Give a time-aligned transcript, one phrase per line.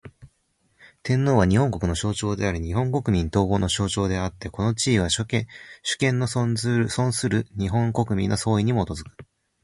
[1.03, 5.47] 天皇は、日本国の象徴であり日本国民統合の象徴であつて、この地位は、主権
[6.17, 6.57] の存
[7.11, 9.15] する日本国民の総意に基く。